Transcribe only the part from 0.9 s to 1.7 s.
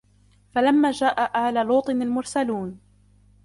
جاء آل